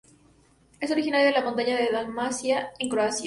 Es 0.79 0.89
originaria 0.89 1.27
de 1.27 1.31
las 1.33 1.45
montañas 1.45 1.77
de 1.79 1.91
Dalmacia 1.91 2.71
en 2.79 2.89
Croacia. 2.89 3.19